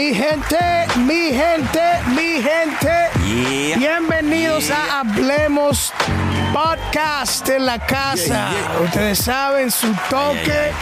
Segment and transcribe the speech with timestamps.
[0.00, 0.56] Mi gente,
[0.96, 1.82] mi gente,
[2.16, 3.76] mi gente.
[3.76, 5.92] Bienvenidos a Hablemos
[6.54, 8.48] Podcast en la casa.
[8.82, 10.72] Ustedes saben su toque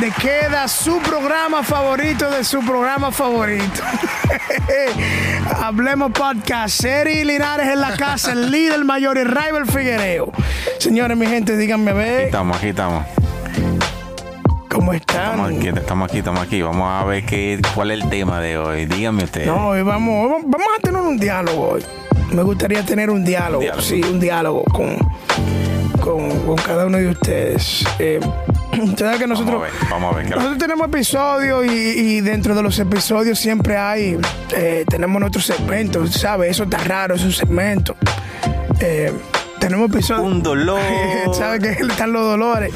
[0.00, 3.82] de queda, su programa favorito de su programa favorito.
[5.62, 6.80] Hablemos Podcast.
[6.80, 10.32] Seri Linares en la casa, el líder mayor y Rival Figuereo.
[10.80, 12.16] Señores, mi gente, díganme a ver.
[12.16, 13.25] Aquí estamos, aquí estamos.
[14.86, 15.24] ¿Cómo están?
[15.32, 16.62] Estamos aquí, estamos aquí, estamos aquí.
[16.62, 18.86] Vamos a ver qué, cuál es el tema de hoy.
[18.86, 19.48] Díganme ustedes.
[19.48, 21.84] No, hoy vamos, vamos a tener un diálogo hoy.
[22.30, 23.82] Me gustaría tener un diálogo, diálogo.
[23.82, 24.96] sí, un diálogo con,
[26.00, 27.84] con, con cada uno de ustedes.
[27.98, 28.20] Eh,
[28.80, 32.20] ustedes que nosotros, Vamos a ver, vamos a ver qué nosotros tenemos episodios y, y
[32.20, 34.16] dentro de los episodios siempre hay,
[34.56, 36.52] eh, tenemos nuestros segmentos, ¿sabes?
[36.52, 37.96] Eso está raro, es un segmento.
[38.78, 39.12] Eh,
[39.58, 40.24] tenemos episodios.
[40.24, 40.78] Un dolor.
[41.34, 42.72] ¿Sabe que están los dolores?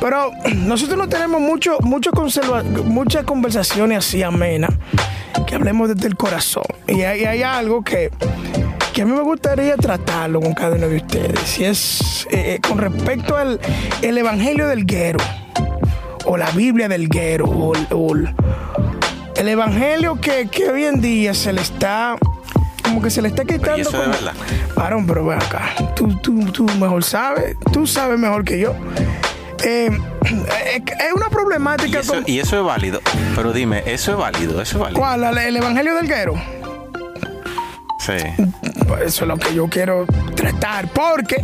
[0.00, 4.70] Pero nosotros no tenemos mucho, mucho conserva- muchas conversaciones así amenas
[5.46, 6.64] que hablemos desde el corazón.
[6.86, 8.10] Y hay, hay algo que,
[8.92, 11.58] que a mí me gustaría tratarlo con cada uno de ustedes.
[11.58, 13.60] Y es eh, con respecto al
[14.02, 15.18] el evangelio del guero,
[16.24, 18.34] o la Biblia del guero, o, el- o el,
[19.36, 22.16] el evangelio que, que hoy en día se le está.
[22.82, 23.78] Como que se le está quitando.
[23.78, 24.32] ¿y eso de como- verdad?
[24.76, 25.70] Varón, pero ven acá.
[25.96, 27.56] Tú, tú, tú mejor sabes.
[27.72, 28.74] Tú sabes mejor que yo.
[29.64, 29.90] Eh,
[30.24, 32.00] es es una Y problemática.
[32.00, 33.00] eso, con- y eso es válido.
[33.34, 34.60] Pero dime, ¿eso es válido?
[34.60, 35.00] ¿Eso es válido?
[35.00, 35.24] ¿Cuál?
[35.24, 36.34] ¿El- ¿El evangelio del guero?
[38.00, 38.12] Sí.
[38.86, 40.88] Pues eso es lo que yo quiero tratar.
[40.88, 41.42] Porque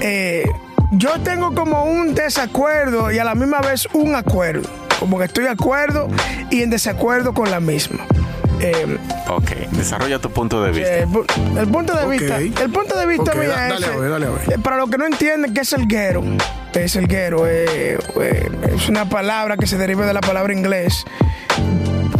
[0.00, 0.44] eh,
[0.92, 4.68] yo tengo como un desacuerdo y a la misma vez un acuerdo.
[4.98, 6.08] Como que estoy de acuerdo
[6.50, 8.06] y en desacuerdo con la misma.
[8.60, 10.88] Eh, Ok, desarrolla tu punto de vista.
[10.88, 13.72] Eh, el, pu- el punto de vista, el punto de vista Ok, mío da- es
[13.74, 13.98] dale a ese.
[14.00, 14.52] ver, dale a ver.
[14.52, 16.22] Eh, Para los que no entienden qué es el guero,
[16.72, 21.04] es el guero, eh, eh, es una palabra que se deriva de la palabra inglés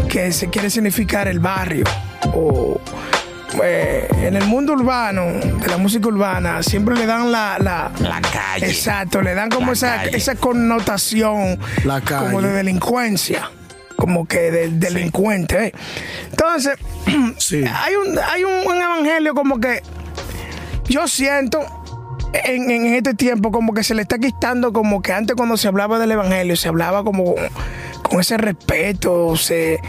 [0.09, 1.85] que se quiere significar el barrio
[2.35, 2.81] o
[3.63, 8.21] eh, en el mundo urbano de la música urbana siempre le dan la, la La
[8.21, 8.67] calle.
[8.67, 10.17] Exacto, le dan como La esa, calle.
[10.17, 12.27] esa connotación La calle.
[12.27, 13.51] como de delincuencia,
[13.97, 15.67] como que de delincuente.
[15.69, 15.73] ¿eh?
[16.31, 16.77] Entonces,
[17.39, 17.65] Sí.
[17.65, 19.83] hay un hay un, un evangelio como que
[20.89, 21.61] yo siento
[22.45, 25.69] en, en este tiempo como que se le está quitando como que antes cuando se
[25.69, 27.35] hablaba del evangelio se hablaba como
[28.03, 29.81] con ese respeto, se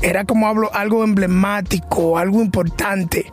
[0.00, 3.30] era como hablo- algo emblemático, algo importante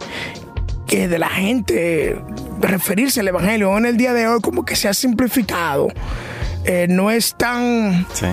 [0.88, 2.18] que de la gente
[2.59, 5.90] referirse al evangelio en el día de hoy como que se ha simplificado.
[6.66, 8.25] Eh, no es tan Sí.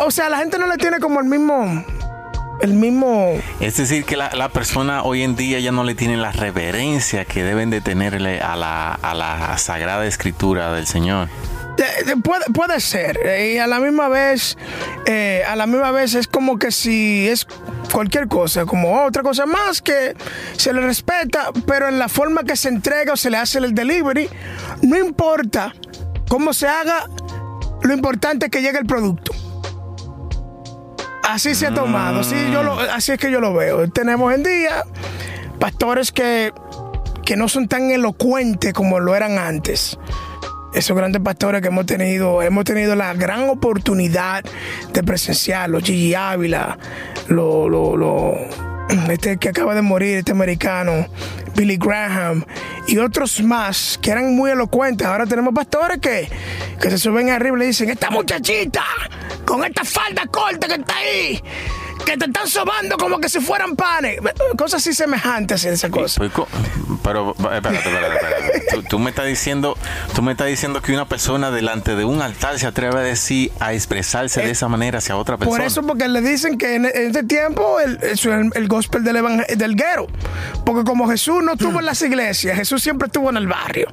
[0.00, 1.84] O sea, la gente no le tiene como el mismo
[2.60, 6.16] el mismo Es decir, que la, la persona hoy en día ya no le tiene
[6.16, 11.28] la reverencia que deben de tenerle a la, a la sagrada escritura del Señor.
[11.76, 14.56] De- de- puede, puede ser eh, y a la misma vez
[15.06, 17.44] eh, a la misma vez es como que si es
[17.92, 20.14] cualquier cosa como otra cosa más que
[20.56, 23.74] se le respeta pero en la forma que se entrega o se le hace el
[23.74, 24.28] delivery
[24.82, 25.74] no importa
[26.28, 27.06] cómo se haga
[27.82, 29.32] lo importante es que llegue el producto
[31.28, 34.84] así se ha tomado así es que yo lo veo tenemos en día
[35.58, 36.52] pastores que
[37.24, 39.98] que no son tan elocuentes como lo eran antes
[40.74, 44.42] esos grandes pastores que hemos tenido, hemos tenido la gran oportunidad
[44.92, 46.76] de presenciarlos, Gigi Ávila,
[47.28, 48.34] lo, lo, lo-
[49.08, 51.06] este que acaba de morir, este americano,
[51.54, 52.44] Billy Graham,
[52.88, 55.06] y otros más que eran muy elocuentes.
[55.06, 56.28] Ahora tenemos pastores que,
[56.80, 58.82] que se suben arriba y le dicen, esta muchachita,
[59.54, 61.40] con esta falda corta que está ahí,
[62.04, 64.18] que te están sobando como que si fueran panes.
[64.58, 66.18] Cosas así semejantes esa cosa.
[66.18, 66.32] Pues,
[67.02, 68.64] Pero, espérate, espérate, espérate.
[68.72, 69.76] Tú, tú me estás diciendo,
[70.14, 73.52] tú me estás diciendo que una persona delante de un altar se atreve a decir,
[73.60, 75.58] a expresarse de esa manera hacia otra persona.
[75.58, 79.46] Por eso, porque le dicen que en, este tiempo el, el, el gospel del, evang-
[79.56, 80.06] del guero.
[80.66, 83.88] Porque como Jesús no estuvo en las iglesias, Jesús siempre estuvo en el barrio.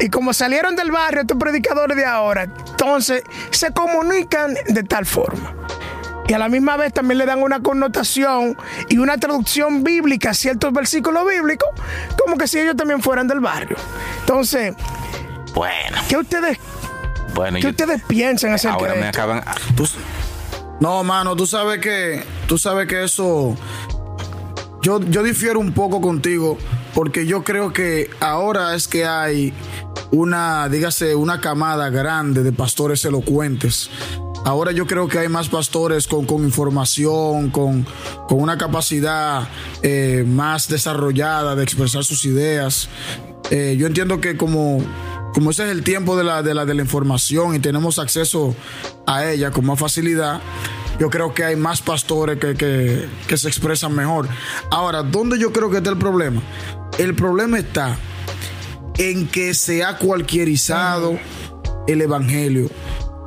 [0.00, 5.54] Y como salieron del barrio estos predicadores de ahora, entonces se comunican de tal forma.
[6.28, 8.56] Y a la misma vez también le dan una connotación
[8.88, 11.68] y una traducción bíblica a ciertos versículos bíblicos,
[12.22, 13.76] como que si ellos también fueran del barrio.
[14.20, 14.74] Entonces,
[15.54, 16.58] Bueno, ¿qué ustedes,
[17.34, 19.20] bueno, qué yo- ustedes piensan acerca ahora de me esto?
[19.20, 19.44] acaban.
[19.76, 19.86] Tú-
[20.80, 23.54] no, mano, tú sabes que tú sabes que eso
[24.80, 26.56] yo yo difiero un poco contigo
[26.94, 29.52] porque yo creo que ahora es que hay
[30.10, 33.90] una, dígase, una camada grande de pastores elocuentes.
[34.44, 37.86] Ahora yo creo que hay más pastores con, con información, con,
[38.28, 39.48] con una capacidad
[39.82, 42.88] eh, más desarrollada de expresar sus ideas.
[43.50, 44.82] Eh, yo entiendo que como,
[45.32, 48.56] como ese es el tiempo de la, de, la, de la información y tenemos acceso
[49.06, 50.40] a ella con más facilidad,
[50.98, 54.28] yo creo que hay más pastores que, que, que se expresan mejor.
[54.70, 56.42] Ahora, ¿dónde yo creo que está el problema?
[56.98, 57.96] El problema está
[58.98, 61.18] en que se ha cualquierizado
[61.86, 62.70] el evangelio.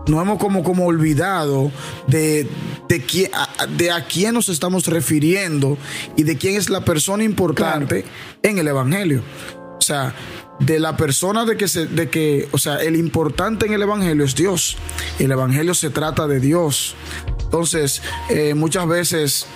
[0.08, 1.72] No hemos como, como olvidado
[2.08, 2.48] de,
[2.88, 3.32] de,
[3.70, 5.80] de a quién nos estamos refiriendo
[6.16, 8.06] y de quién es la persona importante
[8.44, 9.24] en el evangelio.
[9.80, 10.14] O sea,
[10.60, 14.24] de la persona de que se, de que, o sea, el importante en el evangelio
[14.24, 14.78] es Dios.
[15.20, 16.96] El evangelio se trata de Dios.
[17.44, 19.48] Entonces, eh, muchas veces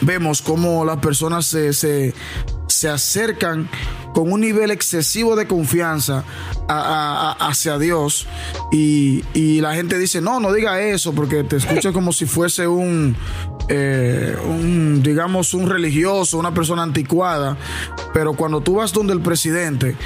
[0.00, 2.14] vemos cómo las personas se, se,
[2.66, 3.68] se acercan
[4.14, 6.24] con un nivel excesivo de confianza
[6.68, 8.26] a, hacia Dios
[8.72, 9.22] y,
[9.60, 13.16] la gente dice, no, no diga eso porque te escucha como si fuese un,
[13.68, 17.56] eh, un, digamos, un religioso, una persona anticuada,
[18.12, 19.96] pero cuando tú vas donde el presidente,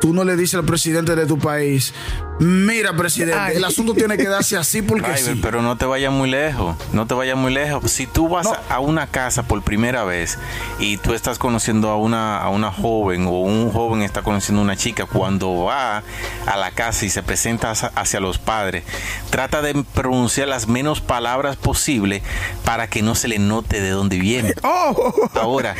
[0.00, 1.92] tú no le dices al presidente de tu país,
[2.42, 3.56] mira presidente, Ay.
[3.56, 5.38] el asunto tiene que darse así porque Ay, sí.
[5.42, 7.90] Pero no te vayas muy lejos, no te vayas muy lejos.
[7.90, 8.56] Si tú vas No.
[8.68, 10.38] a una casa por primera vez
[10.78, 14.64] y tú estás conociendo a una, a una joven o un joven está conociendo a
[14.64, 16.02] una chica, cuando va
[16.46, 18.84] a la casa y se presenta hacia- los padres,
[19.30, 22.22] trata de pronunciar las menos palabras posible
[22.64, 24.54] para que no se le note de dónde viene.
[24.64, 25.74] Oh, Ahora,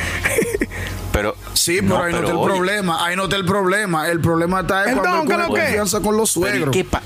[1.13, 1.35] pero...
[1.55, 4.09] Sí, pero no, ahí no está el oye, problema, ahí no está el problema.
[4.09, 6.77] El problema está en cuando confianza con los pero ¿y suegros.
[6.77, 7.03] qué Pero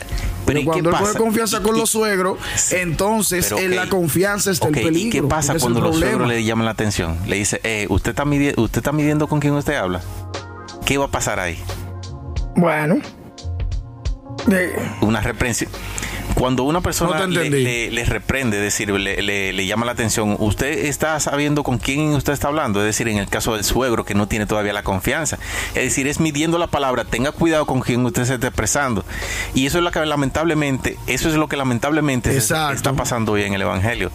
[0.46, 1.19] pero ¿y qué cuando él coge pasa?
[1.19, 2.38] confianza con los suegros,
[2.70, 5.08] entonces Pero, en la confianza está Ok, el peligro.
[5.08, 7.16] ¿Y qué pasa es cuando los suegros le llaman la atención?
[7.26, 10.00] Le dice, eh, ¿usted, está midi- ¿usted está midiendo con quién usted habla?
[10.84, 11.58] ¿Qué va a pasar ahí?
[12.54, 12.96] bueno.
[14.46, 15.70] De- Una reprensión.
[16.34, 17.64] Cuando una No persona te le, entendí.
[17.64, 22.32] le- le reprende, es decir, le, llama la atención, usted está sabiendo con quién usted
[22.34, 25.38] está hablando, es decir, en el caso del suegro que no tiene todavía la confianza,
[25.75, 29.05] es decir, es midiendo la palabra, tenga cuidado con quién usted se está expresando.
[29.55, 33.44] Y eso es lo que lamentablemente, eso es lo que lamentablemente se- está pasando hoy
[33.44, 34.11] en el Evangelio.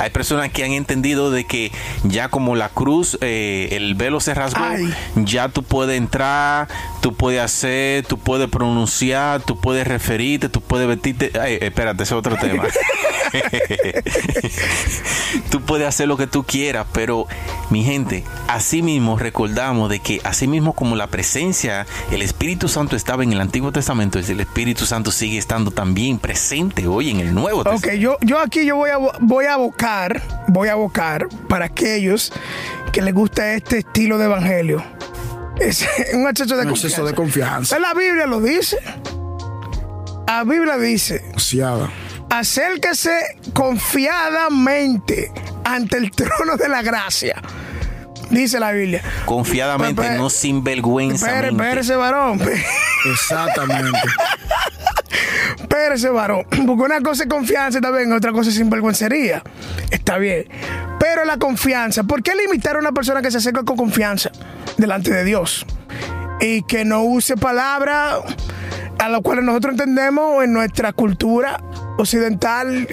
[0.00, 1.70] Hay personas que han entendido de que
[2.02, 4.92] ya como la cruz, eh, el velo se rasgó, Ay.
[5.14, 6.66] ya tú puedes entrar,
[7.00, 11.30] tú puedes hacer, tú puedes pronunciar, tú puedes referirte, tú puedes vestirte.
[11.50, 12.64] Ay, espérate, ese es otro tema.
[15.50, 17.26] tú puedes hacer lo que tú quieras, pero
[17.70, 22.96] mi gente, así mismo recordamos de que así mismo como la presencia, el Espíritu Santo
[22.96, 27.34] estaba en el Antiguo Testamento, el Espíritu Santo sigue estando también presente hoy en el
[27.34, 28.00] Nuevo Ok, Testamento.
[28.00, 32.32] yo, yo aquí yo voy a, voy a abocar, voy a abocar para aquellos
[32.92, 34.82] que les gusta este estilo de evangelio.
[35.60, 36.86] Es un exceso de Un confianza.
[36.86, 37.78] exceso de confianza.
[37.78, 38.78] La Biblia lo dice.
[40.30, 41.24] La Biblia dice,
[42.30, 45.32] acérquese confiadamente
[45.64, 47.42] ante el trono de la gracia.
[48.30, 49.02] Dice la Biblia.
[49.24, 51.26] Confiadamente, no sin vergüenza.
[51.26, 52.40] Espere, espérese, varón.
[53.12, 53.98] Exactamente.
[55.58, 56.46] Espérese, varón.
[56.48, 59.42] Porque una cosa es confianza está bien, otra cosa es sinvergüencería.
[59.90, 60.46] Está bien.
[61.00, 64.30] Pero la confianza, ¿por qué limitar a una persona que se acerca con confianza
[64.76, 65.66] delante de Dios?
[66.40, 68.20] Y que no use palabras
[69.00, 71.62] a las cuales nosotros entendemos en nuestra cultura
[71.98, 72.86] occidental,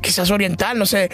[0.00, 1.10] quizás oriental, no sé.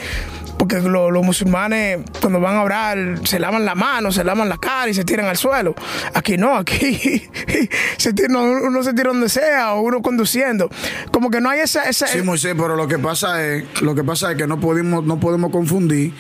[0.59, 4.57] Porque lo- los musulmanes cuando van a orar se lavan la mano, se lavan la
[4.59, 5.75] cara y se tiran al suelo.
[6.15, 7.29] Aquí no, aquí
[7.97, 10.69] se tira- uno se tira donde sea o uno conduciendo.
[11.11, 11.85] Como que no hay esa...
[11.85, 15.05] esa Sí, Moisés, pero lo que pasa es, lo que pasa es que no podemos,
[15.05, 16.15] no podemos confundir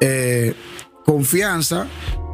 [0.00, 0.54] eh,
[1.04, 1.86] confianza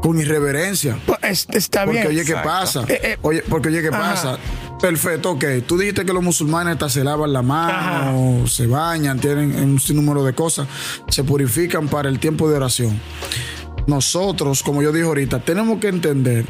[0.02, 0.96] con irreverencia.
[1.06, 2.08] Pues, es- está Porque bien.
[2.08, 2.84] oye, ¿qué pasa?
[2.88, 3.18] Eh, eh.
[3.22, 3.98] Oye, porque oye, ¿qué Ajá.
[3.98, 4.38] pasa?
[4.80, 5.44] Perfecto, ok.
[5.66, 10.24] Tú dijiste que los musulmanes hasta se lavan la mano, se bañan, tienen un sinnúmero
[10.24, 10.66] de cosas,
[11.08, 12.98] se purifican para el tiempo de oración.
[13.86, 16.46] Nosotros, como yo dije ahorita, tenemos que entender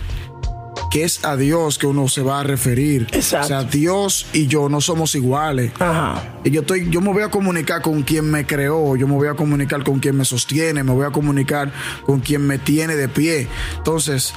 [0.90, 3.06] que es a Dios que uno se va a referir.
[3.12, 3.46] Exacto.
[3.46, 5.72] O sea, Dios y yo no somos iguales.
[5.78, 6.22] Ajá.
[6.44, 9.28] Y yo estoy, yo me voy a comunicar con quien me creó, yo me voy
[9.28, 11.72] a comunicar con quien me sostiene, me voy a comunicar
[12.04, 13.48] con quien me tiene de pie.
[13.76, 14.34] Entonces,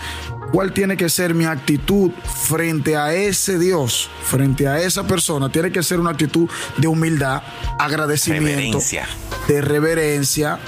[0.54, 2.12] ¿cuál tiene que ser mi actitud
[2.48, 5.52] frente a ese Dios, frente a esa persona?
[5.52, 7.42] Tiene que ser una actitud de humildad,
[7.80, 8.48] agradecimiento,
[8.80, 9.08] Reverencia.
[9.48, 10.60] de reverencia.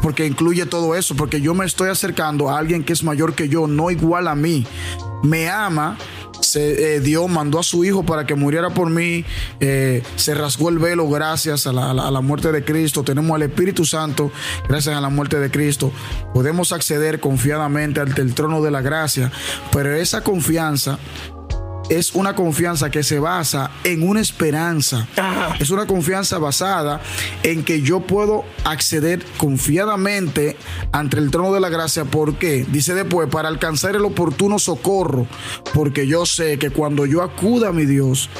[0.00, 3.48] Porque incluye todo eso, porque yo me estoy acercando a alguien que es mayor que
[3.48, 4.66] yo, no igual a mí.
[5.22, 5.96] Me ama,
[6.52, 9.24] se, eh, Dios mandó a su hijo para que muriera por mí,
[9.60, 13.42] eh, se rasgó el velo gracias a la, a la- muerte de Cristo, tenemos al
[13.42, 14.30] Espíritu Santo
[14.68, 15.90] gracias a la muerte de Cristo,
[16.34, 19.32] podemos acceder confiadamente ante el trono de la gracia,
[19.72, 20.98] pero esa confianza
[21.88, 25.08] es una confianza que se basa en una esperanza.
[25.16, 25.56] Ajá.
[25.58, 27.00] Es una confianza basada
[27.42, 30.56] en que yo puedo acceder confiadamente
[30.92, 32.04] ante el trono de la gracia.
[32.04, 32.66] ¿Por qué?
[32.68, 35.26] Dice después, para alcanzar el oportuno socorro.
[35.74, 38.30] Porque yo sé que cuando yo acuda a mi Dios,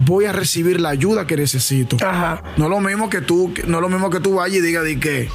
[0.00, 1.96] voy a recibir la ayuda que necesito.
[2.04, 2.42] Ajá.
[2.56, 4.84] No es lo mismo que tú, no es lo mismo que tú vayas y digas
[4.84, 5.28] de que,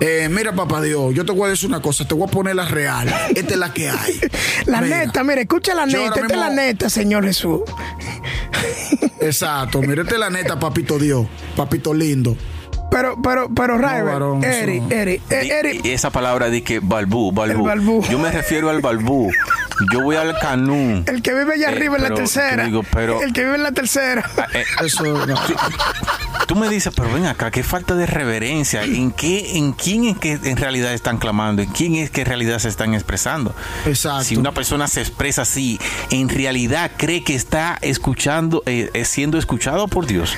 [0.00, 2.56] eh, mira papá Dios, yo te voy a decir una cosa, te voy a poner
[2.56, 4.20] la real, esta es la que hay.
[4.66, 7.60] La Mira, neta, mira, escucha la yo neta, esta es la neta, Señor Jesús.
[9.20, 11.26] Exacto, mira, esta es la neta, papito Dios,
[11.56, 12.36] papito lindo.
[12.90, 14.90] Pero, pero, pero, Eri, no.
[14.90, 17.64] Eri, Eri, y esa palabra de que balbú, balbú.
[17.64, 18.02] Balbú.
[18.10, 19.30] Yo me refiero al balbú.
[19.92, 21.02] Yo voy al canú.
[21.06, 22.56] el que vive allá Eh, arriba en la tercera.
[22.64, 24.28] te digo, pero- el que vive en la tercera.
[24.36, 25.34] Ah, eh, Eso no.
[26.46, 28.82] Tú me dices, pero ven acá, qué falta de reverencia.
[28.82, 31.62] ¿En qué, en quién es que en realidad están clamando?
[31.62, 33.54] ¿En quién es que en realidad se están expresando?
[33.86, 34.24] Exacto.
[34.24, 35.78] Si una persona se expresa así,
[36.10, 40.36] en realidad cree que está escuchando, eh, eh, siendo escuchado por Dios.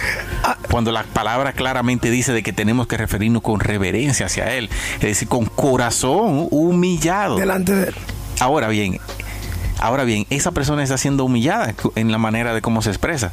[0.70, 5.00] Cuando la palabra claramente dice de que tenemos que referirnos con reverencia hacia Él, es
[5.00, 7.37] decir, con corazón humillado.
[7.37, 7.94] delante de él.
[8.40, 8.99] Ahora bien,
[9.83, 13.33] ahora bien, esa persona está siendo humillada en la manera de cómo se expresa.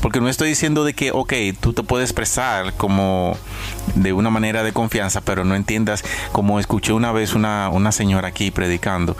[0.00, 3.36] Porque no estoy diciendo de que, ok, tú te puedes expresar como
[3.94, 8.28] de una manera de confianza, pero no entiendas, como escuché una vez una, una señora
[8.28, 9.16] aquí predicando,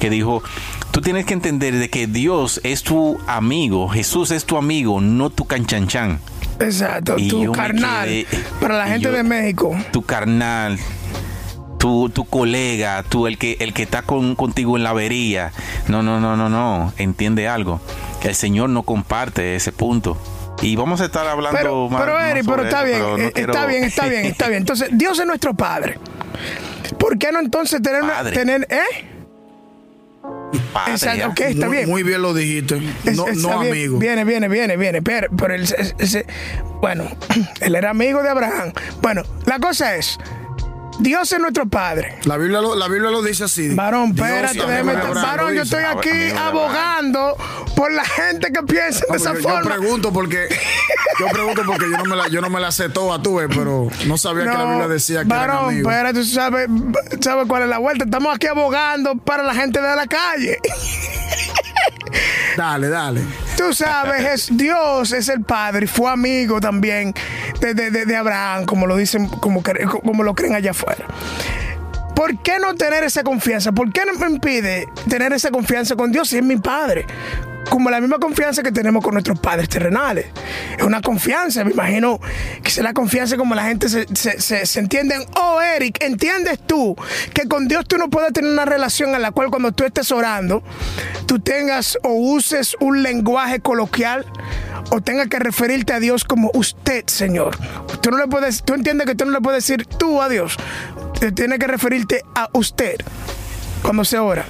[0.00, 0.42] que dijo,
[0.90, 5.30] tú tienes que entender de que Dios es tu amigo, Jesús es tu amigo, no
[5.30, 6.18] tu canchanchan.
[6.58, 8.08] Exacto, Y tu carnal.
[8.08, 8.26] quedé-
[8.60, 9.76] para la gente yo- de México.
[9.92, 10.78] tu carnal,
[11.86, 15.52] tu, tu colega, tú el que el que está con, contigo en la avería.
[15.86, 16.92] No, no, no, no, no.
[16.98, 17.80] Entiende algo.
[18.24, 20.18] El Señor no comparte ese punto.
[20.62, 22.00] Y vamos a estar hablando Pero, más.
[22.02, 24.06] pero más Eri, sobre pero está eso, bien, pero no eh, quiero- está bien, está
[24.08, 24.60] bien, está bien.
[24.62, 25.98] Entonces, Dios es nuestro Padre.
[26.98, 28.32] ¿Por qué no entonces tener, una- Padre.
[28.34, 29.06] tener eh?
[30.72, 31.28] Padre, Exacto, ya.
[31.28, 31.88] ok, está muy, bien.
[31.88, 32.80] muy bien lo dijiste.
[33.04, 33.52] Es- No, bien.
[33.72, 33.98] amigo.
[33.98, 35.02] Viene, viene, viene, viene.
[35.02, 36.26] Pero, pero él, ese- ese-
[36.80, 37.04] bueno,
[37.60, 38.72] él era amigo de Abraham.
[39.02, 40.18] Bueno, la cosa es,
[40.98, 42.18] Dios es nuestro Padre.
[42.24, 43.74] La Biblia lo, la Biblia lo dice así.
[43.74, 47.36] Varón, espérate, Abraham, varón, yo estoy aquí abogando
[47.76, 49.74] por la gente que piensa de esa porque yo, forma.
[49.74, 50.48] pregunto porque
[51.20, 53.88] yo pregunto porque yo no me la yo no me la sé toda tuve, pero
[54.06, 56.68] no sabía que la Biblia decía que varón, espérate, tú sabes,
[57.20, 58.04] sabes cuál es la vuelta.
[58.04, 60.58] Estamos aquí abogando para la gente de la calle.
[62.56, 63.20] Dale, dale.
[63.56, 67.14] Tú sabes, es, Dios es el Padre y fue amigo también
[67.60, 69.62] de, de- de- Abraham, como lo dicen, como,
[70.04, 71.06] como lo creen allá afuera.
[72.14, 73.72] ¿Por qué no tener esa confianza?
[73.72, 77.06] ¿Por qué no me impide tener esa confianza con Dios si es mi Padre?
[77.70, 80.26] Como la misma confianza que tenemos con nuestros padres terrenales.
[80.78, 82.20] Es una confianza, me imagino
[82.62, 84.06] que es la confianza como la gente se,
[84.40, 85.24] se, entienden.
[85.34, 86.96] Oh, Eric, ¿entiendes tú
[87.34, 90.10] que con Dios tú no puedes tener una relación en la cual cuando tú estés
[90.12, 90.62] orando,
[91.26, 94.26] tú tengas o uses un lenguaje coloquial
[94.90, 97.56] o tengas que referirte a Dios como usted, Señor?
[98.00, 100.56] Tú no le puedes, tú entiendes que tú no le puedes decir tú a Dios.
[101.18, 102.96] Te tienes que referirte a usted
[103.82, 104.44] cuando se ora.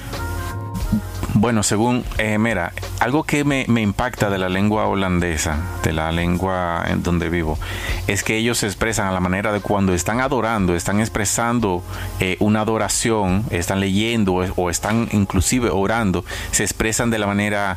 [1.39, 6.11] Bueno, según, eh, mira, algo que me, me impacta de la lengua holandesa, de la
[6.11, 7.59] lengua en donde vivo,
[8.07, 11.85] es que ellos se expresan a la manera de cuando están adorando, están expresando
[12.21, 17.77] eh, una adoración, están leyendo o, o están inclusive orando, se expresan de la manera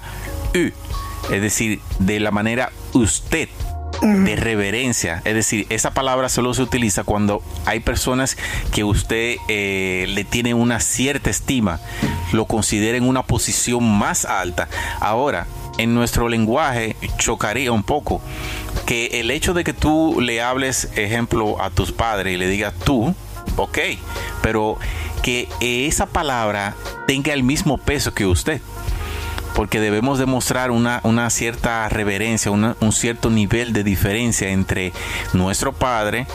[0.55, 0.71] u,
[1.29, 3.49] es decir, de la manera usted
[4.01, 5.21] de reverencia.
[5.25, 8.37] Es decir, esa palabra solo se utiliza cuando hay personas
[8.71, 11.79] que usted eh, le tiene una cierta estima,
[12.31, 14.67] lo considera en una posición más alta.
[14.99, 18.21] Ahora, en nuestro lenguaje chocaría un poco
[18.85, 22.73] que el hecho de que tú le hables, ejemplo, a tus padres y le digas
[22.83, 23.13] tú,
[23.55, 23.77] ok,
[24.41, 24.77] pero
[25.23, 26.75] que esa palabra
[27.07, 28.61] tenga el mismo peso que usted
[29.55, 34.93] porque debemos demostrar una, una cierta reverencia, una- un cierto nivel de diferencia entre
[35.33, 36.27] nuestro Padre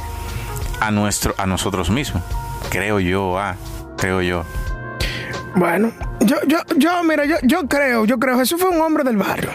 [0.80, 2.22] a, nuestro, a nosotros mismos.
[2.70, 3.56] Creo yo, ah,
[3.96, 4.44] creo yo.
[5.56, 9.16] Bueno, yo, yo, yo, mira, yo, yo creo, yo creo, Jesús fue un hombre del
[9.16, 9.50] barrio.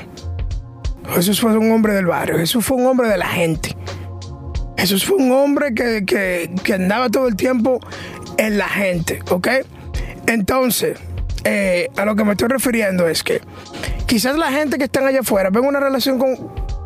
[1.14, 3.76] Jesús fue un hombre del barrio, Jesús fue un hombre de la gente.
[4.78, 7.80] Jesús fue un hombre que, que- que andaba todo el tiempo
[8.38, 9.48] en la gente, ¿ok?
[10.28, 10.98] Entonces,
[11.44, 13.42] eh, a lo que me estoy refiriendo es que
[14.06, 16.36] quizás la gente que están allá afuera ven una relación con,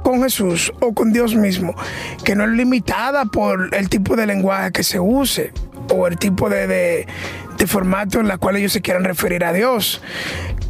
[0.04, 1.76] con Jesús o con Dios mismo
[2.24, 5.52] que no es limitada por el tipo de lenguaje que se use
[5.94, 7.08] o el tipo de, de-
[7.68, 10.02] formato en la cual ellos se quieran referir a Dios.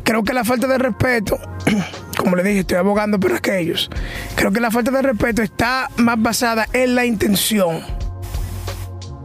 [0.03, 1.37] Creo que la falta de respeto,
[2.17, 3.89] como le dije, estoy abogando por aquellos,
[4.35, 7.81] creo que la falta de respeto está más basada en la intención.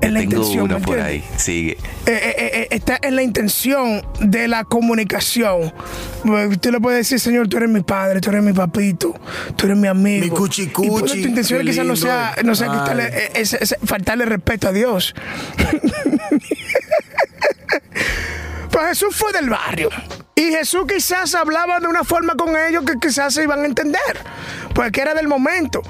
[0.00, 1.72] En la Tengo intención, una ¿me por ahí, sigue.
[1.72, 5.72] eh, eh, eh, está en la intención de la comunicación.
[6.24, 9.18] Usted le puede decir, Señor, tú eres mi padre, tú eres mi papito,
[9.56, 10.24] tú eres mi amigo.
[10.24, 12.70] Mi cuchi, Y cuchi, tu intención quizás no sea, no sea
[13.84, 15.16] faltarle respeto a Dios.
[18.70, 19.88] Pues Jesús fue del barrio.
[20.34, 24.00] Y Jesús quizás hablaba de una forma con ellos que quizás se iban a entender.
[24.74, 25.82] Porque era del momento.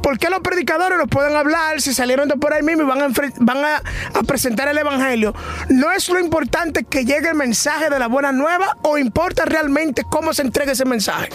[0.00, 3.02] ¿Por qué los predicadores no pueden hablar si salieron de por ahí mismo y van,
[3.02, 3.08] a,
[3.40, 3.82] van a,
[4.14, 5.34] a, presentar el evangelio?
[5.68, 10.04] ¿No es lo importante que llegue el mensaje de la buena nueva o importa realmente
[10.08, 11.30] cómo se entrega ese mensaje?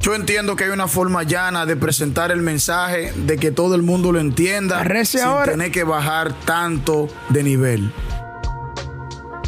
[0.00, 3.82] Yo entiendo que hay una forma llana de presentar el mensaje, de que todo el
[3.82, 5.52] mundo lo entienda, Arrece sin ahora.
[5.52, 7.92] tener que bajar tanto de nivel.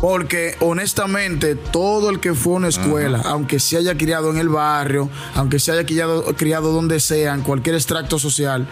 [0.00, 4.49] Porque honestamente, todo el que fue a una escuela, aunque se haya criado en el
[4.49, 8.66] barrio, aunque se haya criado, criado donde sea, en cualquier extracto social,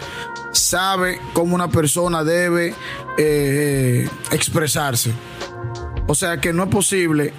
[0.51, 2.73] sabe cómo una persona debe
[3.19, 5.11] eh, expresarse.
[6.07, 7.33] O sea que no es posible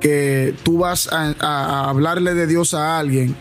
[0.00, 3.34] que tú vas a, a- a hablarle de Dios a alguien,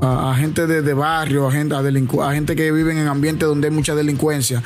[0.00, 3.48] a, gente de, de barrio, a gente, a, delincu- a gente que viven en ambientes
[3.48, 4.62] donde hay mucha delincuencia,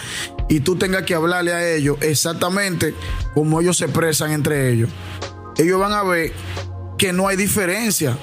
[0.53, 2.95] y tú tengas que hablarle a ellos exactamente
[3.33, 4.91] como ellos se expresan entre ellos.
[5.57, 6.31] Ellos van a ver
[6.99, 8.19] que no hay diferencia.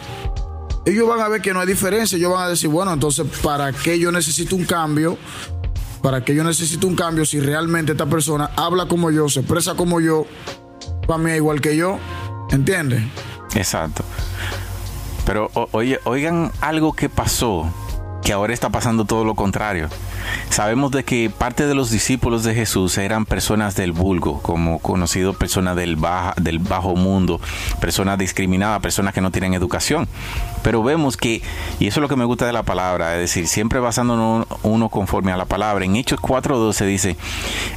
[0.85, 2.17] Ellos van a ver que no hay diferencia.
[2.17, 5.17] Ellos van a decir, bueno, entonces, ¿para qué yo necesito un cambio?
[6.03, 9.73] ¿Para qué yo necesito un cambio si realmente esta persona habla como yo, se expresa
[9.73, 10.27] como yo,
[11.07, 11.97] para mí es igual que yo?
[12.51, 13.01] ¿Entiendes?
[13.55, 14.03] Exacto.
[15.25, 17.73] Pero oye, oigan algo que pasó,
[18.23, 19.89] que ahora está pasando todo lo contrario.
[20.49, 25.33] Sabemos de que parte de los discípulos de Jesús eran personas del vulgo, como conocido
[25.33, 27.39] personas del, baja, del bajo mundo,
[27.79, 30.07] personas discriminadas, personas que no tienen educación.
[30.61, 31.41] Pero vemos que,
[31.79, 34.89] y eso es lo que me gusta de la palabra, es decir, siempre basándonos uno
[34.89, 35.85] conforme a la palabra.
[35.85, 37.17] En Hechos 4.12 dice,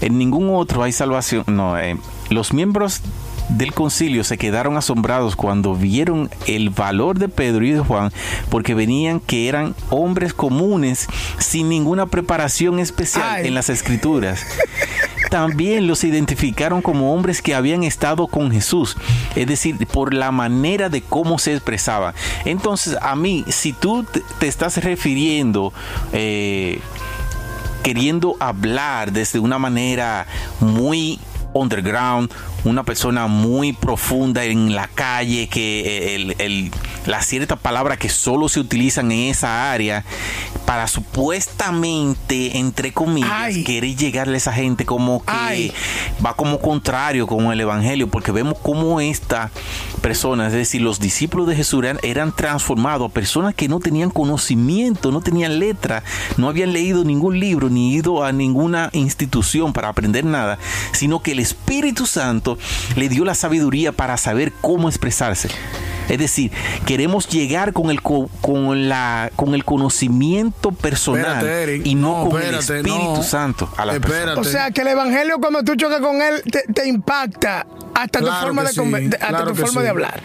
[0.00, 1.44] en ningún otro hay salvación.
[1.46, 1.96] No, eh,
[2.30, 3.00] los miembros
[3.48, 8.12] del concilio se quedaron asombrados cuando vieron el valor de Pedro y de Juan
[8.50, 11.06] porque venían que eran hombres comunes
[11.38, 13.48] sin ninguna preparación especial Ay.
[13.48, 14.44] en las escrituras.
[15.30, 18.96] También los identificaron como hombres que habían estado con Jesús,
[19.34, 22.14] es decir, por la manera de cómo se expresaban.
[22.44, 25.72] Entonces, a mí, si tú te- te estás refiriendo
[26.12, 26.80] eh,
[27.82, 30.26] queriendo hablar desde una manera
[30.60, 31.18] muy
[31.54, 32.30] underground,
[32.64, 36.70] una persona muy profunda en la calle, que eh, el, el-
[37.06, 40.04] la cierta palabra que solo se utilizan en esa área
[40.66, 43.64] para supuestamente, entre comillas, Ay.
[43.64, 45.72] querer llegarle a esa gente como que Ay.
[46.24, 49.50] va como contrario con el evangelio, porque vemos cómo esta
[50.00, 55.10] persona, es decir, los discípulos de Jesús eran, eran transformados, personas que no tenían conocimiento,
[55.12, 56.02] no tenían letra,
[56.36, 60.58] no habían leído ningún libro ni ido a ninguna institución para aprender nada,
[60.92, 62.58] sino que el Espíritu Santo
[62.96, 65.48] le dio la sabiduría para saber cómo expresarse.
[66.08, 66.50] Es decir,
[66.84, 71.86] queremos llegar con el, co- con la, con el conocimiento personal Espérate, Eric.
[71.86, 73.22] y no, No, con espérate, el Espíritu no.
[73.22, 74.24] Santo a la Espérate.
[74.24, 74.40] persona.
[74.40, 78.36] O sea, que el evangelio cuando tú chocas con él te, te impacta hasta Claro
[78.40, 79.84] tu forma, que de, sí, hasta claro tu que forma sí.
[79.84, 80.20] de hablar.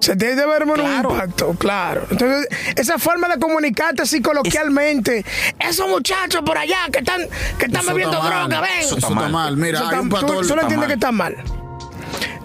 [0.00, 2.06] Se te debe haber un impacto, claro.
[2.10, 5.26] Entonces, esa forma de comunicarte así coloquialmente,
[5.58, 7.20] esos muchachos por allá que están,
[7.58, 8.70] que están Eso bebiendo está droga, ven.
[8.80, 9.30] Eso está está mal.
[9.30, 9.56] mal.
[9.58, 10.30] Mira, Eso hay está- un tú, pastor.
[10.30, 11.36] tú lo está entiendes que está mal.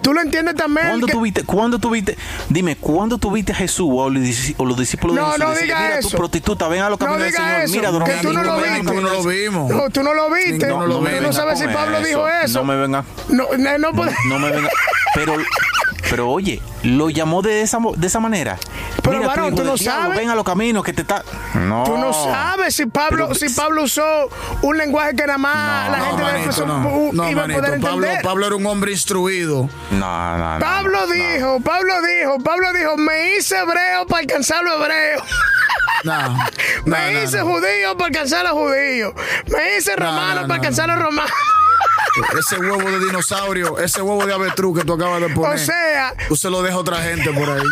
[0.06, 0.86] Tú lo entiendes también.
[0.86, 2.16] ¿Cuándo que- tuviste, ¿Cuándo tuviste,
[2.48, 4.22] dime, ¿cuándo tuviste a Jesús o o los
[4.78, 5.38] discípulos de No, Jesús?
[5.40, 6.10] no decirle, diga mira, eso.
[6.10, 7.60] tu prostituta, ven a los no caminos del digas Señor.
[7.62, 8.82] eso, Mira, que drogadicto, tú no lo a viste.
[8.84, 9.70] Ninguno lo vimos.
[9.72, 10.66] No, tú no lo viste.
[10.68, 11.22] Ninguno lo tú vimos.
[11.22, 12.58] no sabes si Pablo dijo eso.
[12.60, 13.04] No me venga.
[13.30, 13.92] No, no, no
[14.28, 14.70] No me venga.
[15.16, 15.34] Pero,
[16.10, 18.58] pero oye, lo llamó de esa, mo- de esa manera.
[19.02, 20.18] Pero, Mira, varón, tú no diablo, sabes.
[20.18, 21.24] Ven a los caminos que te está.
[21.54, 21.84] No.
[21.84, 24.28] Tú no sabes si Pablo, Pero- si Pablo usó
[24.62, 26.78] un lenguaje que nada más No, la no, gente de manito, no.
[27.12, 27.60] No, iba a manito.
[27.60, 28.22] poder Pablo, entender.
[28.22, 29.68] Pablo era un hombre instruido.
[29.90, 30.58] No, no, no.
[30.64, 31.12] Pablo no.
[31.12, 35.22] dijo, Pablo dijo, Pablo dijo, me hice hebreo para alcanzar los hebreos.
[36.04, 36.36] No, no,
[36.84, 37.46] me no, hice no.
[37.46, 39.12] judío para alcanzar a los judíos.
[39.46, 41.32] Me hice No, romano no, para no, alcanzar a los romanos.
[42.38, 45.54] Ese huevo de dinosaurio, ese huevo de avestruz que tú acabas de poner.
[45.54, 47.62] O sea, Tú se lo dejas a otra gente por ahí.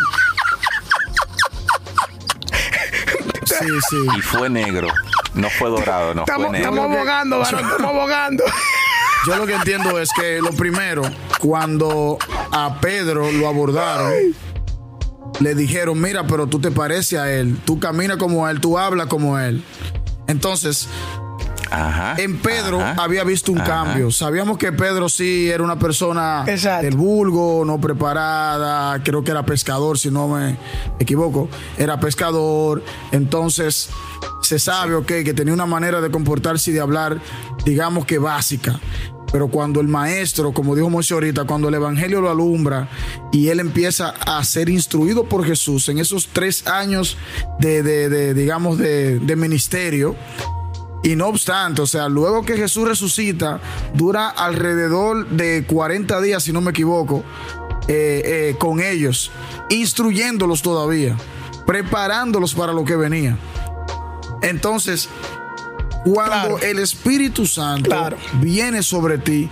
[3.47, 3.97] Sí, sí.
[4.17, 4.89] Y fue negro.
[5.35, 6.71] No fue dorado, no estamos, fue negro.
[6.71, 8.45] estamos abogando, varón, estamos abogando.
[9.27, 11.03] Yo lo que entiendo es que lo primero,
[11.41, 12.19] cuando
[12.53, 14.13] a Pedro lo abordaron,
[15.41, 19.07] le dijeron, mira, pero tú te pareces a él, tú caminas como él, tú hablas
[19.09, 19.65] como él.
[20.29, 20.89] Entonces,
[21.75, 22.15] Ajá.
[22.23, 23.85] en Pedro ajá, había visto un ajá.
[23.85, 24.11] cambio.
[24.11, 26.85] Sabíamos que Pedro sí era una persona Exacto.
[26.85, 30.57] del vulgo, no preparada, creo que era pescador, si no me
[30.99, 31.49] equivoco.
[31.79, 32.83] Era pescador,
[33.13, 33.89] entonces
[34.43, 37.19] se sabe, ok, que tenía una manera de comportarse y de hablar,
[37.65, 38.79] digamos que básica.
[39.33, 42.89] Pero cuando el maestro, como dijo Moisés ahorita, cuando el evangelio lo alumbra
[43.33, 47.17] y él empieza a ser instruido por Jesús en esos tres años
[47.59, 50.15] de, de- de, digamos, de, de ministerio,
[51.05, 53.61] y no obstante, o sea, luego que Jesús resucita,
[53.95, 57.23] dura alrededor de 40 días, si no me equivoco,
[57.87, 59.31] eh, eh, con ellos,
[59.69, 61.17] instruyéndolos todavía,
[61.67, 63.37] preparándolos para lo que venía.
[64.43, 65.09] Entonces,
[66.05, 66.59] cuando Claro.
[66.61, 68.17] el Espíritu Santo Claro.
[68.41, 69.49] viene sobre ti,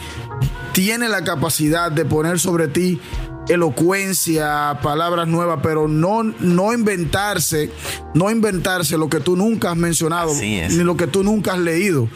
[0.72, 3.00] tiene la capacidad de poner sobre ti
[3.48, 7.70] elocuencia, palabras nuevas, pero no, no inventarse,
[8.14, 12.08] no inventarse lo que tú nunca has mencionado, ni lo que tú nunca has leído.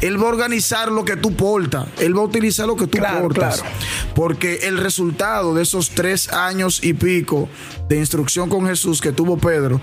[0.00, 2.98] Él va a organizar lo que tú portas, él va a utilizar lo que tú
[2.98, 3.60] Claro, portas.
[3.60, 3.76] claro.
[4.14, 7.48] Porque el resultado de esos tres años y pico
[7.88, 9.80] de instrucción con Jesús que tuvo Pedro,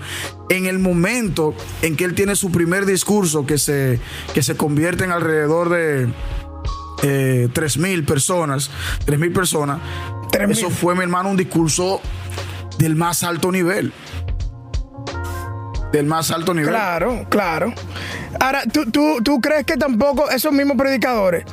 [0.48, 4.00] en el momento en que él tiene su primer discurso que se,
[4.34, 6.08] que se convierte en alrededor de
[7.02, 8.70] eh, tres mil personas,
[9.04, 9.78] tres mil personas,
[10.50, 12.00] Eso fue, mi hermano, un discurso
[12.78, 13.92] del más alto nivel.
[15.92, 16.68] Del más alto nivel.
[16.70, 17.72] Claro, claro.
[18.40, 21.44] Ahora, ¿tú, tú, tú crees que tampoco esos mismos predicadores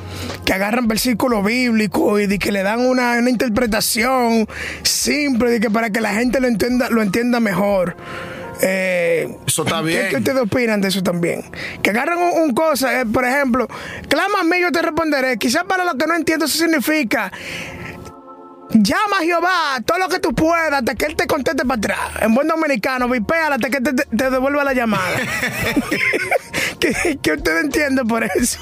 [0.44, 4.46] que agarran versículos bíblicos y de que le dan una, una interpretación
[4.82, 7.96] simple de que para que la gente lo entienda, lo entienda mejor?
[8.60, 10.06] eh, Eso está ¿qué- bien.
[10.10, 11.42] ¿Qué ustedes opinan de eso también?
[11.82, 13.66] Que agarran un, un cosa, eh, por ejemplo,
[14.08, 15.38] clama a mí, yo te responderé.
[15.38, 17.32] Quizás para los que no entiendo eso significa
[18.70, 21.98] Llama a Jehová todo lo que tú puedas hasta que Él te conteste para atrás.
[22.20, 25.16] En buen dominicano, vipéala hasta que te, te- devuelva la llamada.
[26.80, 28.58] ¿Qué, qué usted entiende por eso?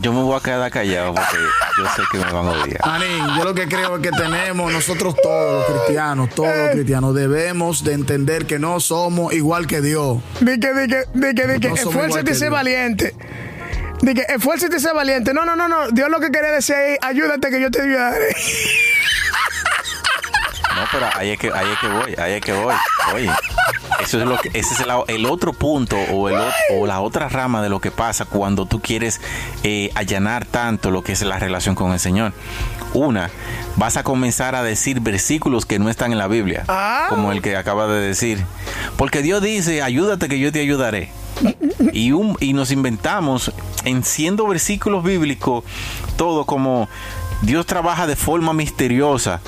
[0.00, 1.36] Yo me voy a quedar callado porque
[1.78, 2.80] yo sé que me van a odiar.
[2.86, 7.14] Manín, yo lo que creo es que tenemos nosotros todos los cristianos, todos los cristianos,
[7.14, 10.18] debemos de entender que no somos igual que Dios.
[10.40, 12.52] Di que, di que, di que, di que, No esfuérzate y sé Dios.
[12.52, 13.14] valiente.
[14.02, 15.32] Di que, esfuérzate y sé valiente.
[15.32, 15.88] No, no, no, no.
[15.90, 18.34] Dios lo que quería decir es, ayúdate que yo te ayudaré.
[20.74, 22.74] No, pero ahí es que, ahí es que voy, ahí es que voy.
[23.14, 23.30] Oye,
[24.02, 27.00] eso es lo que, ese es el, el otro punto o, el, ot- o la
[27.00, 29.20] otra rama de lo que pasa cuando tú quieres
[29.64, 32.32] eh, allanar tanto lo que es la relación con el Señor.
[32.94, 33.30] Una,
[33.76, 37.06] vas a comenzar a decir versículos que no están en la Biblia, Ah.
[37.10, 38.42] como el que acaba de decir.
[38.96, 41.10] Porque Dios dice, ayúdate que yo te ayudaré.
[41.92, 43.52] Y, un, y nos inventamos
[43.84, 45.64] en siendo versículos bíblicos
[46.16, 46.88] todo como
[47.42, 49.40] Dios trabaja de forma misteriosa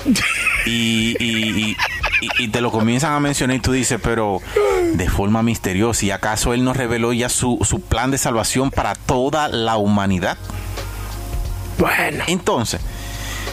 [0.65, 1.77] y, y- y-
[2.21, 4.41] y- y te lo comienzan a mencionar y tú dices, pero
[4.93, 8.95] de forma misteriosa, ¿y acaso Él nos reveló ya su, su plan de salvación para
[8.95, 10.37] toda la humanidad?
[11.77, 12.23] Bueno.
[12.27, 12.81] Entonces,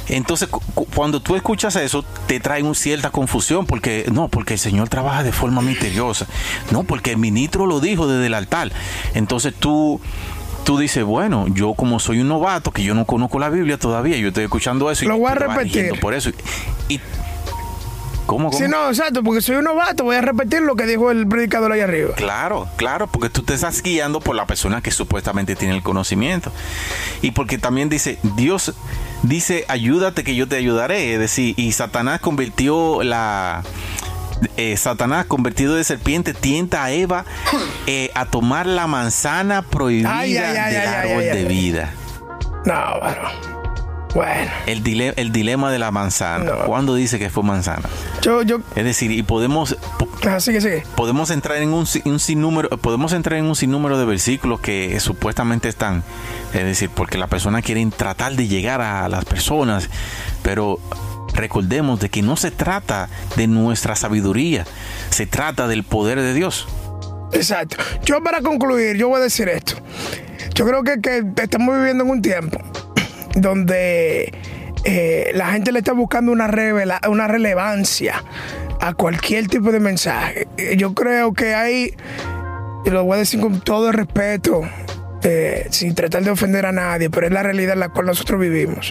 [0.08, 4.54] entonces cu- cu- cuando tú escuchas eso, te trae una cierta confusión, porque no, porque
[4.54, 6.26] el Señor trabaja de forma misteriosa,
[6.70, 8.72] no, porque el ministro lo dijo desde el altar.
[9.14, 10.00] Entonces tú,
[10.64, 14.16] tú dices, bueno, yo como soy un novato, que yo no conozco la Biblia todavía,
[14.16, 15.98] yo estoy escuchando eso y Lo voy a repetir.
[16.00, 16.30] por eso.
[16.88, 17.00] Y,
[18.26, 18.58] ¿Cómo, cómo?
[18.58, 21.72] Sí, no, exacto, porque soy un novato, voy a repetir lo que dijo el predicador
[21.72, 22.14] ahí arriba.
[22.14, 26.52] Claro, claro, porque tú te estás guiando por la persona que supuestamente tiene el conocimiento.
[27.20, 28.74] Y porque también dice, Dios
[29.22, 31.14] dice, ayúdate que yo te ayudaré.
[31.14, 33.62] Es decir, y Satanás convirtió la...
[34.56, 37.24] eh, Satanás convertido de serpiente tienta a Eva
[37.86, 41.92] eh, a tomar la manzana prohibida Ay, ay, ay, del árbol de vida.
[42.64, 43.61] No, bueno.
[44.14, 46.44] Bueno, El, dile- el dilema de la manzana.
[46.44, 46.64] No.
[46.66, 47.88] ¿Cuándo dice que fue manzana?
[48.20, 49.76] yo, yo, Es decir, y podemos,
[50.28, 50.82] ah, sigue, sigue.
[50.96, 55.00] podemos entrar en un, un sinnúmero podemos entrar en un sinnúmero de versículos que eh,
[55.00, 56.02] supuestamente están
[56.52, 59.88] es decir porque la persona quiere tratar de llegar a las personas
[60.42, 60.78] pero
[61.34, 64.66] recordemos de que no se trata de nuestra sabiduría
[65.10, 66.68] se trata del poder de Dios
[67.32, 67.76] Exacto.
[68.04, 69.76] Yo para concluir, yo voy a decir esto.
[70.54, 72.58] Yo creo que, que estamos viviendo en un tiempo
[73.34, 74.32] donde
[74.84, 78.22] eh, la gente le está buscando una, revela- una relevancia
[78.80, 80.48] a cualquier tipo de mensaje.
[80.56, 81.94] Eh, Yo creo que hay,
[82.84, 84.62] y lo voy a decir con todo respeto,
[85.22, 88.40] eh, sin tratar de ofender a nadie, pero es la realidad en la cual nosotros
[88.40, 88.90] vivimos.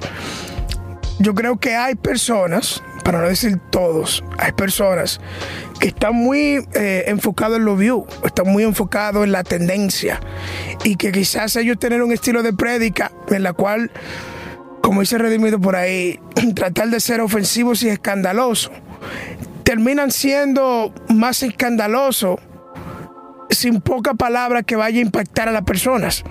[1.19, 5.19] Yo creo que hay personas, para no decir todos, hay personas
[5.79, 10.19] que están muy eh, enfocados en lo view, están muy enfocados en la tendencia
[10.83, 13.91] y que quizás ellos tienen un estilo de prédica en la cual,
[14.81, 16.19] como dice Redimido por ahí,
[16.55, 18.71] tratar de ser ofensivos y escandalosos,
[19.63, 22.39] terminan siendo más escandalosos
[23.49, 26.23] sin poca palabra que vaya a impactar a las personas.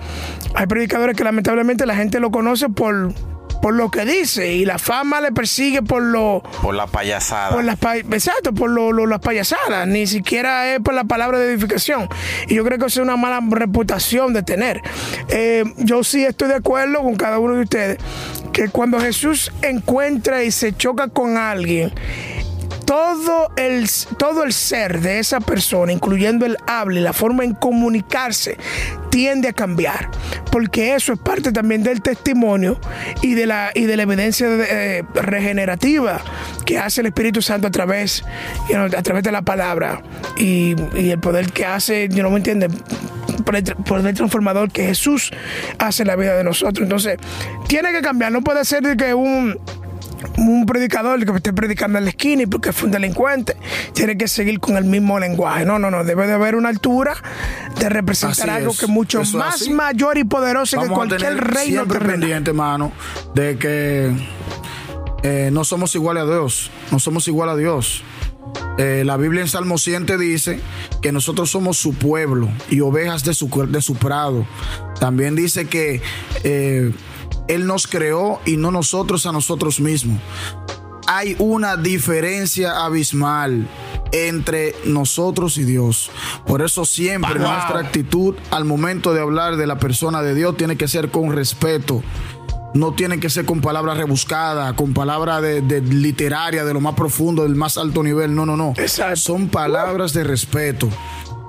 [0.55, 3.13] Hay predicadores que lamentablemente la gente lo conoce por,
[3.61, 7.63] por lo que dice y la fama le persigue por lo por la payasada por
[7.63, 7.77] las
[8.11, 12.09] exacto, por lo, lo- las payasadas, ni siquiera es por la palabra de edificación.
[12.47, 14.81] Y yo creo que eso es una mala reputación de tener.
[15.29, 17.97] Eh, yo sí estoy de acuerdo con cada uno de ustedes
[18.51, 21.91] que cuando Jesús encuentra y se choca con alguien,
[22.91, 27.53] todo el, todo el ser de esa persona, incluyendo el habla y la forma en
[27.53, 28.57] comunicarse,
[29.09, 30.09] tiende a cambiar.
[30.51, 32.81] Porque eso es parte también del testimonio
[33.21, 36.19] y de la, y de la evidencia eh, regenerativa
[36.65, 38.25] que hace el Espíritu Santo a través,
[38.75, 40.03] a través de la palabra
[40.35, 42.67] y, el poder que hace, yo no me entiende,
[43.45, 45.31] poder transformador que Jesús
[45.77, 46.83] hace en la vida de nosotros.
[46.83, 47.17] Entonces,
[47.69, 48.33] tiene que cambiar.
[48.33, 49.57] No puede ser que un
[50.37, 53.55] un predicador que esté predicando en la esquina y porque fue un delincuente,
[53.93, 55.65] tiene que seguir con el mismo lenguaje.
[55.65, 57.15] No, no, no, debe de haber una altura
[57.79, 62.51] de representar algo que es mucho más mayor y poderoso que cualquier reino siempre pendiente,
[62.51, 62.91] hermano,
[63.33, 64.11] de que
[65.23, 68.03] eh, no somos iguales a Dios, no somos igual a Dios.
[68.77, 70.59] Eh, la Biblia en Salmo 100 dice
[71.01, 74.45] que nosotros somos su pueblo y ovejas de su, de su prado.
[74.99, 76.01] También dice que
[76.43, 76.91] eh,
[77.47, 80.19] él nos creó y no nosotros a nosotros mismos.
[81.07, 83.67] Hay una diferencia abismal
[84.11, 86.11] entre nosotros y Dios.
[86.45, 90.77] Por eso siempre nuestra actitud al momento de hablar de la persona de Dios tiene
[90.77, 92.03] que ser con respeto.
[92.73, 96.95] No tiene que ser con palabras rebuscadas, con palabras de, de, literaria, de lo más
[96.95, 98.33] profundo, del más alto nivel.
[98.33, 98.73] No, no, no.
[99.15, 100.87] Son palabras de respeto.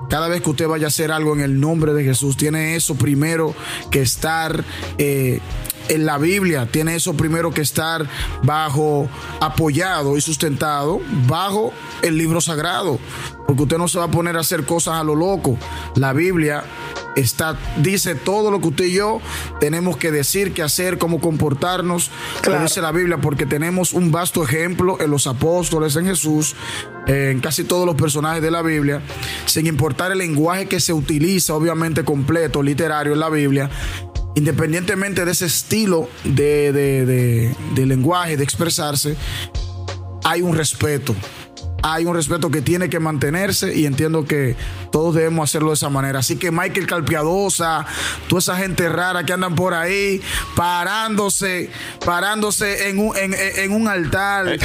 [0.09, 2.95] Cada vez que usted vaya a hacer algo en el nombre de Jesús, tiene eso
[2.95, 3.55] primero
[3.89, 4.63] que estar
[4.97, 5.39] eh,
[5.89, 8.07] en la Biblia tiene eso primero que estar
[8.43, 9.07] bajo,
[9.39, 12.99] apoyado y sustentado bajo el libro sagrado.
[13.47, 15.57] Porque usted no se va a poner a hacer cosas a lo loco.
[15.95, 16.63] La Biblia
[17.15, 19.21] está, dice todo lo que usted y yo
[19.59, 22.09] tenemos que decir, que hacer, cómo comportarnos.
[22.41, 22.63] Claro.
[22.63, 26.55] dice la Biblia, porque tenemos un vasto ejemplo en los apóstoles, en Jesús,
[27.05, 29.01] en casi todos los personajes de la Biblia,
[29.45, 33.69] sin importar el lenguaje que se utiliza, obviamente completo, literario en la Biblia
[34.35, 39.15] independientemente de ese estilo de, lenguaje, de expresarse,
[40.23, 41.15] hay un respeto.
[41.85, 44.55] Hay un respeto que tiene que mantenerse y entiendo que
[44.89, 46.19] todos debemos hacerlo de esa manera.
[46.19, 47.85] Así que Michael Calpiadosa,
[48.29, 50.21] toda esa gente rara que andan por ahí,
[50.55, 51.69] parándose,
[52.05, 54.59] parándose en un, en, un altar, eh,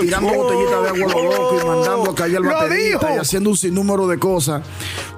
[0.00, 3.56] tirando botellitas de agua lo loco y mandando a caer al baterista y haciendo un
[3.56, 4.62] sinnúmero de cosas,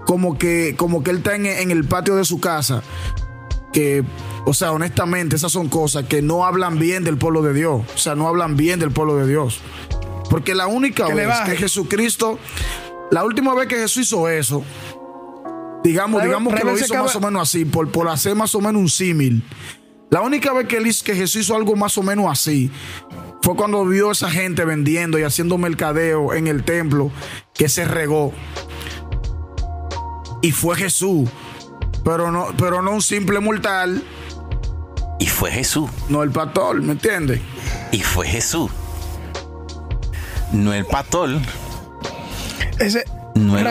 [0.06, 2.82] como que, como que él está en el patio de su casa
[3.72, 4.04] que,
[4.44, 7.82] o sea, honestamente, esas son cosas que no hablan bien del pueblo de Dios.
[7.94, 9.60] O sea, no hablan bien del pueblo de Dios.
[10.30, 12.38] Porque la única vez que Jesucristo,
[13.10, 14.64] la última vez que Jesús hizo eso,
[15.82, 18.80] digamos, digamos que lo hizo más o menos así, por, por hacer más o menos
[18.80, 19.42] un símil.
[20.10, 22.70] La única vez que, él, que Jesús hizo algo más o menos así
[23.42, 27.10] fue cuando vio a esa gente vendiendo y haciendo mercadeo en el templo
[27.54, 28.32] que se regó.
[30.42, 31.28] Y fue Jesús
[32.04, 34.02] pero no, pero no un simple mortal.
[35.18, 35.90] Y fue Jesús.
[36.08, 37.40] No el pastor, ¿me entiendes?
[37.92, 38.70] Y fue Jesús.
[40.52, 41.30] No el pastor.
[42.78, 43.04] Ese.
[43.34, 43.66] No el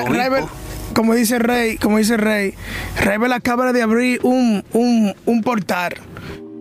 [0.93, 2.53] como dice Rey, como dice Rey,
[2.97, 5.93] Rey acaba de abrir un, un, un portal.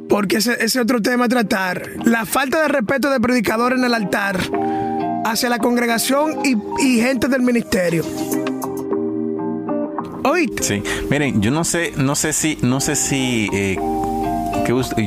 [0.09, 1.89] Porque ese es otro tema a tratar.
[2.05, 4.41] La falta de respeto de predicador en el altar
[5.25, 8.05] hacia la congregación y, y gente del ministerio.
[10.61, 13.77] Sí, miren, yo no sé, no sé si, no sé si eh,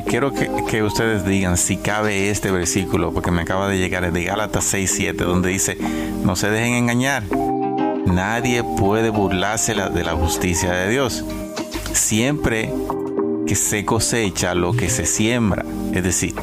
[0.05, 4.65] quiero que, ustedes digan si cabe este versículo, porque me acaba de llegar de Gálatas
[4.65, 5.77] 6, 7, donde dice,
[6.23, 7.23] no se dejen engañar,
[8.05, 11.23] nadie puede burlarse de la justicia de Dios.
[11.93, 12.71] Siempre
[13.45, 15.65] que se cosecha lo que se siembra.
[15.93, 16.33] Es decir,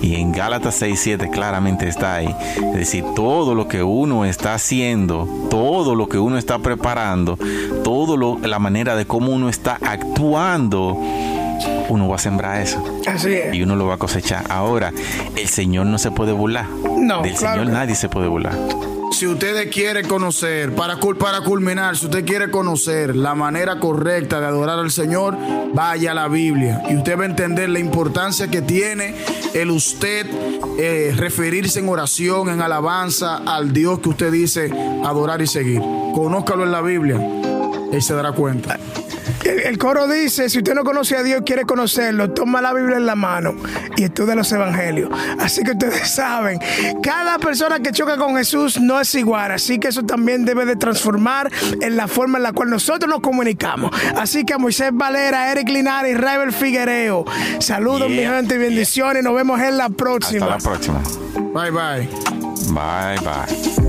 [0.00, 2.34] y en Gálatas 6.7 claramente está ahí.
[2.56, 7.38] Es decir, todo lo que uno está haciendo, todo lo que uno está preparando,
[7.84, 10.96] todo lo, la manera de cómo uno está actuando,
[11.88, 12.82] uno va a sembrar eso.
[13.06, 13.54] Así es.
[13.54, 14.44] Y uno lo va a cosechar.
[14.48, 14.92] Ahora,
[15.36, 16.66] el Señor no se puede burlar.
[16.68, 17.22] No.
[17.22, 18.89] Del Señor nadie se puede burlar
[19.20, 20.96] si usted quiere conocer, para,
[21.42, 25.36] culminar, si usted quiere conocer la manera correcta de adorar al Señor,
[25.74, 29.14] vaya a la Biblia y usted va a entender la importancia que tiene
[29.52, 30.26] el usted
[30.78, 34.70] eh, referirse en oración, en alabanza al Dios que usted dice
[35.04, 35.82] adorar y seguir.
[36.14, 37.20] Conózcalo en la Biblia
[37.92, 38.78] y se dará cuenta.
[39.44, 43.06] El, coro dice, si usted no conoce a Dios, quiere conocerlo, toma la Biblia en
[43.06, 43.54] la mano
[43.96, 45.10] y estudia los evangelios.
[45.38, 46.58] Así que ustedes saben,
[47.02, 50.76] cada persona que choca con Jesús no es igual, así que eso también debe de
[50.76, 51.50] transformar
[51.80, 53.90] en la forma en la cual nosotros nos comunicamos.
[54.16, 57.24] Así que a Moisés Valera, Eric Linares, Rebel Figuereo,
[57.60, 60.54] saludos mi gente y bendiciones, nos vemos en la próxima.
[60.54, 61.02] Hasta la próxima.
[61.54, 62.08] Bye bye.
[62.72, 63.79] Bye bye.